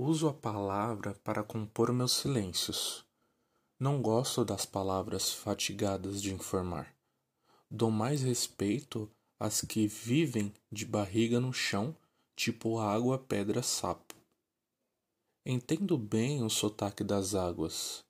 Uso 0.00 0.28
a 0.28 0.32
palavra 0.32 1.12
para 1.24 1.42
compor 1.42 1.92
meus 1.92 2.12
silêncios. 2.12 3.04
Não 3.80 4.00
gosto 4.00 4.44
das 4.44 4.64
palavras 4.64 5.32
fatigadas 5.32 6.22
de 6.22 6.32
informar. 6.32 6.94
Dou 7.68 7.90
mais 7.90 8.22
respeito 8.22 9.10
às 9.40 9.60
que 9.60 9.88
vivem 9.88 10.54
de 10.70 10.86
barriga 10.86 11.40
no 11.40 11.52
chão, 11.52 11.96
tipo 12.36 12.78
água, 12.78 13.18
pedra, 13.18 13.60
sapo. 13.60 14.14
Entendo 15.44 15.98
bem 15.98 16.44
o 16.44 16.48
sotaque 16.48 17.02
das 17.02 17.34
águas. 17.34 18.04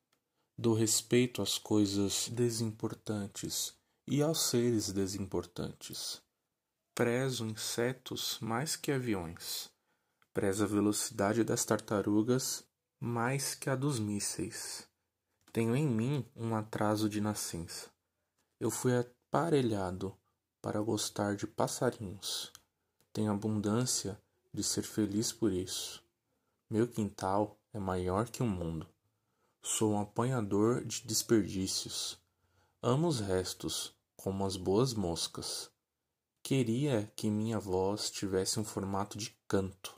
Dou 0.58 0.74
respeito 0.74 1.40
às 1.40 1.56
coisas 1.56 2.28
desimportantes 2.28 3.72
e 4.06 4.20
aos 4.20 4.50
seres 4.50 4.92
desimportantes. 4.92 6.20
Prezo 6.94 7.46
insetos 7.46 8.38
mais 8.42 8.76
que 8.76 8.92
aviões. 8.92 9.70
Prezo 10.38 10.62
a 10.62 10.66
velocidade 10.68 11.42
das 11.42 11.64
tartarugas 11.64 12.62
mais 13.00 13.56
que 13.56 13.68
a 13.68 13.74
dos 13.74 13.98
mísseis. 13.98 14.86
Tenho 15.52 15.74
em 15.74 15.84
mim 15.84 16.24
um 16.36 16.54
atraso 16.54 17.08
de 17.08 17.20
nascença. 17.20 17.90
Eu 18.60 18.70
fui 18.70 18.96
aparelhado 18.96 20.16
para 20.62 20.80
gostar 20.80 21.34
de 21.34 21.44
passarinhos. 21.44 22.52
Tenho 23.12 23.32
abundância 23.32 24.16
de 24.54 24.62
ser 24.62 24.82
feliz 24.82 25.32
por 25.32 25.52
isso. 25.52 26.04
Meu 26.70 26.86
quintal 26.86 27.58
é 27.72 27.80
maior 27.80 28.28
que 28.28 28.40
o 28.40 28.46
mundo. 28.46 28.86
Sou 29.60 29.94
um 29.94 30.00
apanhador 30.00 30.84
de 30.84 31.04
desperdícios. 31.04 32.16
Amo 32.80 33.08
os 33.08 33.18
restos, 33.18 33.92
como 34.16 34.46
as 34.46 34.56
boas 34.56 34.94
moscas. 34.94 35.68
Queria 36.44 37.12
que 37.16 37.28
minha 37.28 37.58
voz 37.58 38.08
tivesse 38.08 38.60
um 38.60 38.64
formato 38.64 39.18
de 39.18 39.36
canto. 39.48 39.97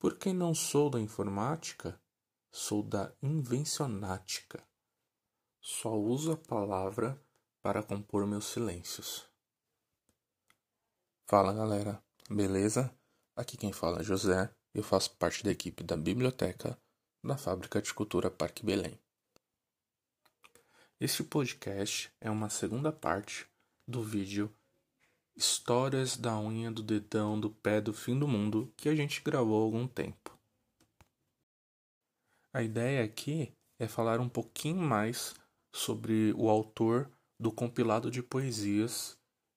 Porque 0.00 0.32
não 0.32 0.54
sou 0.54 0.88
da 0.88 0.98
informática, 0.98 2.00
sou 2.50 2.82
da 2.82 3.12
invencionática. 3.22 4.66
Só 5.60 5.94
uso 5.94 6.32
a 6.32 6.36
palavra 6.38 7.22
para 7.60 7.82
compor 7.82 8.26
meus 8.26 8.46
silêncios. 8.46 9.28
Fala 11.26 11.52
galera, 11.52 12.02
beleza? 12.30 12.90
Aqui 13.36 13.58
quem 13.58 13.74
fala 13.74 14.00
é 14.00 14.02
José 14.02 14.50
eu 14.72 14.82
faço 14.82 15.14
parte 15.16 15.44
da 15.44 15.50
equipe 15.50 15.84
da 15.84 15.98
biblioteca 15.98 16.80
da 17.22 17.36
Fábrica 17.36 17.82
de 17.82 17.92
Cultura 17.92 18.30
Parque 18.30 18.64
Belém. 18.64 18.98
Este 20.98 21.22
podcast 21.22 22.10
é 22.22 22.30
uma 22.30 22.48
segunda 22.48 22.90
parte 22.90 23.46
do 23.86 24.02
vídeo 24.02 24.50
Histórias 25.40 26.18
da 26.18 26.38
unha 26.38 26.70
do 26.70 26.82
dedão 26.82 27.40
do 27.40 27.48
pé 27.48 27.80
do 27.80 27.94
fim 27.94 28.18
do 28.18 28.28
mundo 28.28 28.70
que 28.76 28.90
a 28.90 28.94
gente 28.94 29.22
gravou 29.22 29.58
há 29.58 29.64
algum 29.64 29.88
tempo. 29.88 30.38
A 32.52 32.62
ideia 32.62 33.02
aqui 33.02 33.50
é 33.78 33.88
falar 33.88 34.20
um 34.20 34.28
pouquinho 34.28 34.76
mais 34.76 35.34
sobre 35.74 36.34
o 36.34 36.50
autor 36.50 37.10
do 37.38 37.50
compilado 37.50 38.10
de 38.10 38.22
poesias 38.22 39.16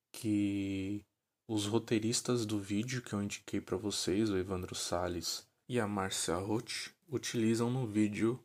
que 0.10 1.04
os 1.50 1.66
roteiristas 1.66 2.46
do 2.46 2.58
vídeo 2.58 3.02
que 3.02 3.12
eu 3.12 3.22
indiquei 3.22 3.60
para 3.60 3.76
vocês, 3.76 4.30
o 4.30 4.38
Evandro 4.38 4.76
Sales 4.76 5.46
e 5.68 5.82
a 5.82 5.86
Marcia 5.86 6.38
Roth, 6.38 6.94
utilizam 7.10 7.70
no 7.70 7.86
vídeo 7.86 8.42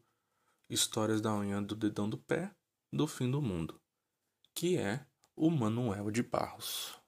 Histórias 0.68 1.20
da 1.20 1.32
unha 1.32 1.62
do 1.62 1.76
dedão 1.76 2.10
do 2.10 2.18
pé 2.18 2.50
do 2.92 3.06
fim 3.06 3.30
do 3.30 3.40
mundo, 3.40 3.80
que 4.52 4.76
é 4.76 5.06
o 5.36 5.48
Manuel 5.52 6.10
de 6.10 6.24
Barros. 6.24 6.98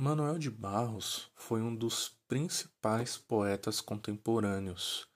Manuel 0.00 0.38
de 0.38 0.50
Barros 0.50 1.30
foi 1.34 1.60
um 1.60 1.76
dos 1.76 2.18
principais 2.26 3.18
poetas 3.18 3.82
contemporâneos. 3.82 5.06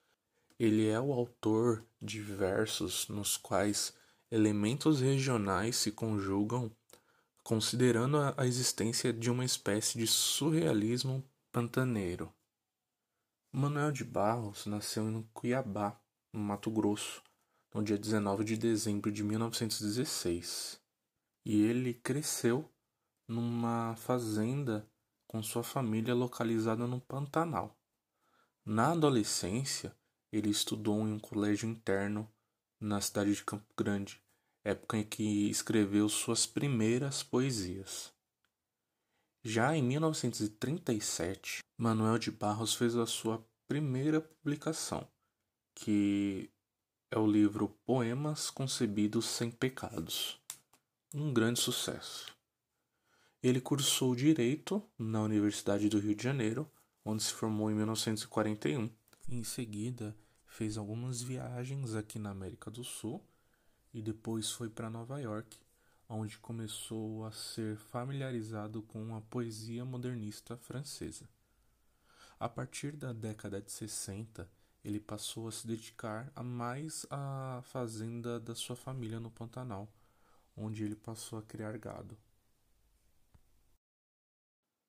Ele 0.58 0.86
é 0.86 1.00
o 1.00 1.10
autor 1.10 1.82
de 2.02 2.20
versos 2.20 3.08
nos 3.08 3.34
quais 3.38 3.96
elementos 4.30 5.00
regionais 5.00 5.76
se 5.76 5.90
conjugam 5.90 6.70
considerando 7.42 8.18
a 8.36 8.46
existência 8.46 9.10
de 9.10 9.30
uma 9.30 9.42
espécie 9.42 9.96
de 9.96 10.06
surrealismo 10.06 11.24
pantaneiro. 11.50 12.30
Manuel 13.50 13.90
de 13.90 14.04
Barros 14.04 14.66
nasceu 14.66 15.08
em 15.08 15.22
Cuiabá, 15.32 15.98
no 16.30 16.40
Mato 16.40 16.70
Grosso, 16.70 17.22
no 17.72 17.82
dia 17.82 17.96
19 17.96 18.44
de 18.44 18.58
dezembro 18.58 19.10
de 19.10 19.24
1916. 19.24 20.78
E 21.42 21.62
ele 21.62 21.94
cresceu 21.94 22.70
numa 23.26 23.94
fazenda 23.96 24.88
com 25.26 25.42
sua 25.42 25.62
família 25.62 26.14
localizada 26.14 26.86
no 26.86 27.00
Pantanal. 27.00 27.76
Na 28.64 28.92
adolescência, 28.92 29.94
ele 30.32 30.50
estudou 30.50 31.06
em 31.06 31.12
um 31.12 31.18
colégio 31.18 31.68
interno 31.68 32.28
na 32.80 33.00
cidade 33.00 33.34
de 33.34 33.44
Campo 33.44 33.72
Grande 33.76 34.24
época 34.64 34.96
em 34.96 35.04
que 35.04 35.50
escreveu 35.50 36.08
suas 36.08 36.46
primeiras 36.46 37.22
poesias. 37.22 38.12
Já 39.42 39.76
em 39.76 39.82
1937, 39.82 41.58
Manuel 41.76 42.18
de 42.18 42.30
Barros 42.30 42.74
fez 42.74 42.96
a 42.96 43.04
sua 43.04 43.46
primeira 43.68 44.22
publicação, 44.22 45.06
que 45.74 46.50
é 47.10 47.18
o 47.18 47.26
livro 47.26 47.68
Poemas 47.84 48.48
Concebidos 48.48 49.26
Sem 49.26 49.50
Pecados, 49.50 50.40
um 51.14 51.32
grande 51.32 51.60
sucesso. 51.60 52.34
Ele 53.44 53.60
cursou 53.60 54.16
Direito 54.16 54.82
na 54.98 55.20
Universidade 55.20 55.90
do 55.90 55.98
Rio 55.98 56.14
de 56.14 56.24
Janeiro, 56.24 56.66
onde 57.04 57.22
se 57.22 57.34
formou 57.34 57.70
em 57.70 57.74
1941. 57.74 58.88
Em 59.28 59.44
seguida, 59.44 60.16
fez 60.46 60.78
algumas 60.78 61.20
viagens 61.20 61.94
aqui 61.94 62.18
na 62.18 62.30
América 62.30 62.70
do 62.70 62.82
Sul 62.82 63.22
e 63.92 64.00
depois 64.00 64.50
foi 64.50 64.70
para 64.70 64.88
Nova 64.88 65.20
York, 65.20 65.58
onde 66.08 66.38
começou 66.38 67.26
a 67.26 67.32
ser 67.32 67.76
familiarizado 67.76 68.80
com 68.80 69.14
a 69.14 69.20
poesia 69.20 69.84
modernista 69.84 70.56
francesa. 70.56 71.28
A 72.40 72.48
partir 72.48 72.96
da 72.96 73.12
década 73.12 73.60
de 73.60 73.70
60, 73.70 74.50
ele 74.82 74.98
passou 74.98 75.48
a 75.48 75.52
se 75.52 75.66
dedicar 75.66 76.32
a 76.34 76.42
mais 76.42 77.04
à 77.10 77.60
fazenda 77.64 78.40
da 78.40 78.54
sua 78.54 78.74
família 78.74 79.20
no 79.20 79.30
Pantanal, 79.30 79.86
onde 80.56 80.82
ele 80.82 80.96
passou 80.96 81.38
a 81.38 81.42
criar 81.42 81.76
gado. 81.76 82.16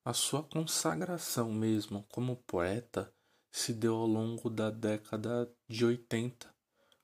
A 0.06 0.12
sua 0.12 0.40
consagração 0.40 1.52
mesmo 1.52 2.06
como 2.12 2.36
poeta 2.36 3.12
se 3.50 3.72
deu 3.72 3.96
ao 3.96 4.06
longo 4.06 4.48
da 4.48 4.70
década 4.70 5.52
de 5.68 5.84
80, 5.84 6.48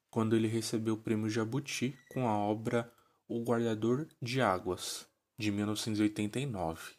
quando 0.08 0.36
ele 0.36 0.46
recebeu 0.46 0.94
o 0.94 1.02
prêmio 1.02 1.28
Jabuti 1.28 1.98
com 2.12 2.28
a 2.28 2.38
obra 2.38 2.94
O 3.26 3.42
Guardador 3.42 4.06
de 4.22 4.40
Águas, 4.40 5.04
de 5.36 5.50
1989. 5.50 6.94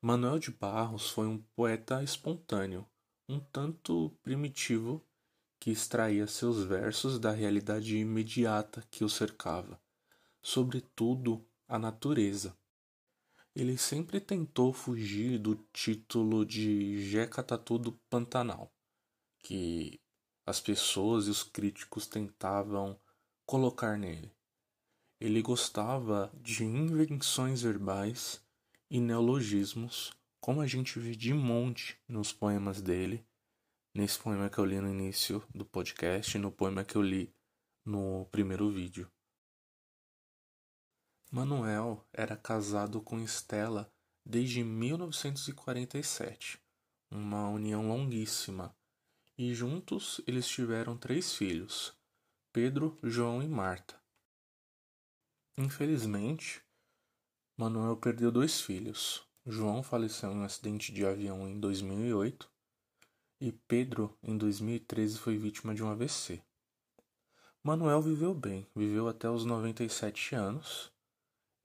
Manuel 0.00 0.38
de 0.38 0.50
Barros 0.50 1.10
foi 1.10 1.26
um 1.26 1.36
poeta 1.54 2.02
espontâneo, 2.02 2.86
um 3.28 3.38
tanto 3.38 4.18
primitivo, 4.22 5.06
que 5.60 5.70
extraía 5.70 6.26
seus 6.26 6.64
versos 6.64 7.18
da 7.18 7.30
realidade 7.30 7.98
imediata 7.98 8.82
que 8.90 9.04
o 9.04 9.08
cercava, 9.10 9.78
sobretudo 10.40 11.46
a 11.68 11.78
natureza. 11.78 12.56
Ele 13.56 13.78
sempre 13.78 14.20
tentou 14.20 14.70
fugir 14.70 15.38
do 15.38 15.54
título 15.72 16.44
de 16.44 17.00
Jeca 17.08 17.42
Tatu 17.42 17.78
do 17.78 17.92
Pantanal, 18.10 18.70
que 19.38 19.98
as 20.44 20.60
pessoas 20.60 21.26
e 21.26 21.30
os 21.30 21.42
críticos 21.42 22.06
tentavam 22.06 23.00
colocar 23.46 23.96
nele. 23.96 24.30
Ele 25.18 25.40
gostava 25.40 26.30
de 26.34 26.64
invenções 26.64 27.62
verbais 27.62 28.44
e 28.90 29.00
neologismos, 29.00 30.12
como 30.38 30.60
a 30.60 30.66
gente 30.66 30.98
vê 30.98 31.12
de 31.12 31.32
monte 31.32 31.98
nos 32.06 32.34
poemas 32.34 32.82
dele, 32.82 33.26
nesse 33.94 34.18
poema 34.18 34.50
que 34.50 34.58
eu 34.58 34.66
li 34.66 34.78
no 34.78 34.90
início 34.90 35.42
do 35.54 35.64
podcast 35.64 36.36
no 36.36 36.52
poema 36.52 36.84
que 36.84 36.96
eu 36.96 37.00
li 37.00 37.34
no 37.82 38.26
primeiro 38.26 38.70
vídeo. 38.70 39.10
Manuel 41.30 42.06
era 42.12 42.36
casado 42.36 43.00
com 43.00 43.20
Estela 43.20 43.92
desde 44.24 44.62
1947, 44.62 46.58
uma 47.10 47.48
união 47.48 47.88
longuíssima 47.88 48.74
e 49.38 49.54
juntos 49.54 50.20
eles 50.26 50.48
tiveram 50.48 50.96
três 50.96 51.34
filhos: 51.34 51.92
Pedro, 52.52 52.96
João 53.02 53.42
e 53.42 53.48
Marta. 53.48 54.00
Infelizmente, 55.58 56.62
Manuel 57.56 57.96
perdeu 57.96 58.30
dois 58.30 58.60
filhos. 58.60 59.26
João 59.44 59.82
faleceu 59.82 60.32
em 60.32 60.38
um 60.38 60.44
acidente 60.44 60.92
de 60.92 61.04
avião 61.04 61.48
em 61.48 61.58
2008 61.58 62.50
e 63.40 63.52
Pedro, 63.52 64.16
em 64.22 64.36
2013, 64.36 65.18
foi 65.18 65.36
vítima 65.36 65.74
de 65.74 65.82
um 65.82 65.90
AVC. 65.90 66.42
Manuel 67.62 68.00
viveu 68.00 68.34
bem, 68.34 68.66
viveu 68.74 69.08
até 69.08 69.28
os 69.28 69.44
97 69.44 70.34
anos, 70.34 70.92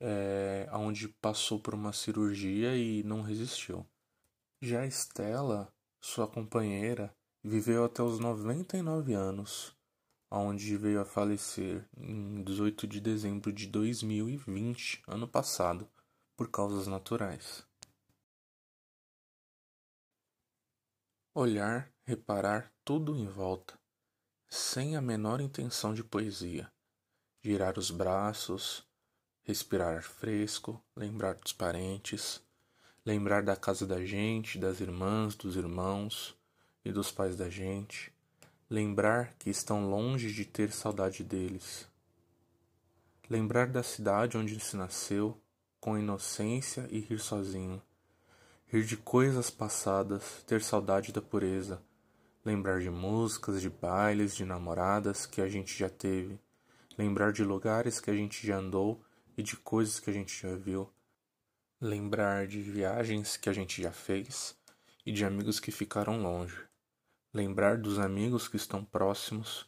é, 0.01 0.67
onde 0.73 1.07
passou 1.07 1.59
por 1.59 1.75
uma 1.75 1.93
cirurgia 1.93 2.75
e 2.75 3.03
não 3.03 3.21
resistiu. 3.21 3.85
Já 4.59 4.85
Estela 4.85 5.71
Sua 6.01 6.27
companheira 6.27 7.15
viveu 7.43 7.85
até 7.85 8.01
os 8.01 8.19
99 8.19 9.13
anos, 9.13 9.75
onde 10.29 10.75
veio 10.75 10.99
a 11.01 11.05
falecer 11.05 11.87
em 11.95 12.43
18 12.43 12.87
de 12.87 12.99
dezembro 12.99 13.53
de 13.53 13.67
2020, 13.67 15.03
ano 15.07 15.27
passado, 15.27 15.87
por 16.35 16.49
causas 16.49 16.87
naturais. 16.87 17.63
Olhar, 21.33 21.91
reparar 22.03 22.73
tudo 22.83 23.15
em 23.15 23.27
volta, 23.27 23.79
sem 24.49 24.95
a 24.95 25.01
menor 25.01 25.39
intenção 25.39 25.93
de 25.93 26.03
poesia. 26.03 26.71
Girar 27.43 27.79
os 27.79 27.89
braços, 27.89 28.87
respirar 29.43 29.95
ar 29.95 30.03
fresco, 30.03 30.81
lembrar 30.95 31.35
dos 31.35 31.53
parentes, 31.53 32.41
lembrar 33.05 33.43
da 33.43 33.55
casa 33.55 33.85
da 33.85 34.03
gente, 34.05 34.59
das 34.59 34.79
irmãs, 34.79 35.35
dos 35.35 35.55
irmãos 35.55 36.35
e 36.85 36.91
dos 36.91 37.11
pais 37.11 37.35
da 37.35 37.49
gente, 37.49 38.13
lembrar 38.69 39.33
que 39.39 39.49
estão 39.49 39.89
longe 39.89 40.31
de 40.31 40.45
ter 40.45 40.71
saudade 40.71 41.23
deles, 41.23 41.87
lembrar 43.29 43.67
da 43.67 43.83
cidade 43.83 44.37
onde 44.37 44.59
se 44.59 44.75
nasceu, 44.75 45.37
com 45.79 45.97
inocência 45.97 46.87
e 46.91 46.99
rir 46.99 47.19
sozinho, 47.19 47.81
rir 48.67 48.85
de 48.85 48.95
coisas 48.95 49.49
passadas, 49.49 50.43
ter 50.45 50.61
saudade 50.61 51.11
da 51.11 51.21
pureza, 51.21 51.81
lembrar 52.45 52.79
de 52.79 52.89
músicas, 52.89 53.59
de 53.59 53.69
bailes, 53.69 54.35
de 54.35 54.45
namoradas 54.45 55.25
que 55.25 55.41
a 55.41 55.49
gente 55.49 55.77
já 55.77 55.89
teve, 55.89 56.39
lembrar 56.97 57.31
de 57.31 57.43
lugares 57.43 57.99
que 57.99 58.11
a 58.11 58.15
gente 58.15 58.45
já 58.45 58.57
andou 58.57 59.03
e 59.41 59.43
de 59.43 59.57
coisas 59.57 59.99
que 59.99 60.07
a 60.07 60.13
gente 60.13 60.39
já 60.39 60.55
viu, 60.55 60.93
lembrar 61.79 62.45
de 62.45 62.61
viagens 62.61 63.37
que 63.37 63.49
a 63.49 63.53
gente 63.53 63.81
já 63.81 63.91
fez 63.91 64.55
e 65.03 65.11
de 65.11 65.25
amigos 65.25 65.59
que 65.59 65.71
ficaram 65.71 66.21
longe, 66.21 66.63
lembrar 67.33 67.79
dos 67.79 67.97
amigos 67.97 68.47
que 68.47 68.55
estão 68.55 68.85
próximos 68.85 69.67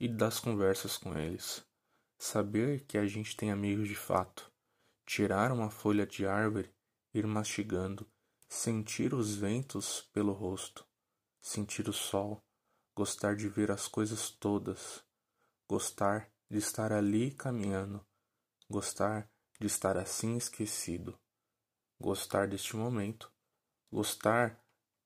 e 0.00 0.08
das 0.08 0.40
conversas 0.40 0.96
com 0.96 1.16
eles, 1.16 1.64
saber 2.18 2.84
que 2.84 2.98
a 2.98 3.06
gente 3.06 3.36
tem 3.36 3.52
amigos 3.52 3.86
de 3.86 3.94
fato, 3.94 4.50
tirar 5.06 5.52
uma 5.52 5.70
folha 5.70 6.04
de 6.04 6.26
árvore, 6.26 6.74
ir 7.14 7.24
mastigando, 7.24 8.04
sentir 8.48 9.14
os 9.14 9.36
ventos 9.36 10.02
pelo 10.12 10.32
rosto, 10.32 10.84
sentir 11.40 11.88
o 11.88 11.92
sol, 11.92 12.42
gostar 12.92 13.36
de 13.36 13.48
ver 13.48 13.70
as 13.70 13.86
coisas 13.86 14.30
todas, 14.30 15.04
gostar 15.68 16.28
de 16.50 16.58
estar 16.58 16.92
ali 16.92 17.30
caminhando, 17.30 18.04
gostar 18.72 19.30
de 19.60 19.66
estar 19.66 19.98
assim 19.98 20.38
esquecido, 20.38 21.16
gostar 22.00 22.48
deste 22.48 22.74
momento, 22.74 23.30
gostar 23.92 24.58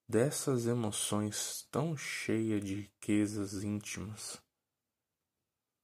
dessas 0.07 0.65
emoções 0.65 1.67
tão 1.69 1.97
cheias 1.97 2.63
de 2.63 2.75
riquezas 2.75 3.63
íntimas. 3.63 4.41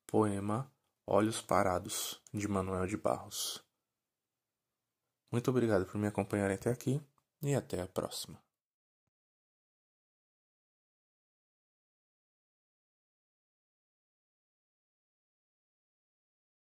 Poema 0.07 0.71
Olhos 1.05 1.41
Parados, 1.41 2.21
de 2.33 2.47
Manuel 2.47 2.87
de 2.87 2.95
Barros. 2.95 3.61
Muito 5.29 5.49
obrigado 5.51 5.85
por 5.85 5.97
me 5.97 6.07
acompanhar 6.07 6.49
até 6.49 6.71
aqui 6.71 7.01
e 7.41 7.53
até 7.53 7.81
a 7.81 7.87
próxima. 7.87 8.41